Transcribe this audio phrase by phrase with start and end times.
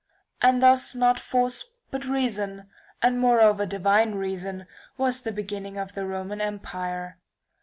[0.41, 2.67] And thus not force but reason,
[3.03, 4.65] and moreover divine reason,
[4.97, 7.19] was the beginning of the Rome empire.